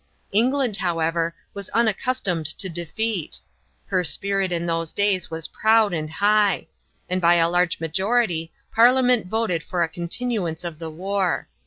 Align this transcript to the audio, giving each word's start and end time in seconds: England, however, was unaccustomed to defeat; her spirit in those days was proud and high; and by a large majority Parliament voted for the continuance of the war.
England, 0.31 0.77
however, 0.77 1.35
was 1.53 1.69
unaccustomed 1.75 2.47
to 2.47 2.67
defeat; 2.69 3.37
her 3.85 4.03
spirit 4.03 4.51
in 4.51 4.65
those 4.65 4.91
days 4.91 5.29
was 5.29 5.47
proud 5.49 5.93
and 5.93 6.09
high; 6.09 6.65
and 7.07 7.21
by 7.21 7.35
a 7.35 7.47
large 7.47 7.79
majority 7.79 8.51
Parliament 8.73 9.27
voted 9.27 9.61
for 9.61 9.85
the 9.85 9.93
continuance 9.93 10.63
of 10.63 10.79
the 10.79 10.89
war. 10.89 11.47